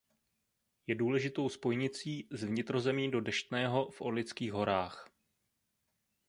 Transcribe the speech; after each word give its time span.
Je 0.87 0.95
důležitou 0.95 1.49
spojnicí 1.49 2.27
z 2.31 2.43
vnitrozemí 2.43 3.11
do 3.11 3.21
Deštného 3.21 3.89
v 3.91 4.01
Orlických 4.01 4.51
horách. 4.53 5.09